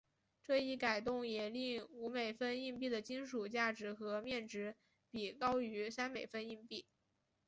[0.43, 4.75] 这一改动也令五美分硬币的金属价值和面值
[5.11, 6.87] 比高于三美分硬币。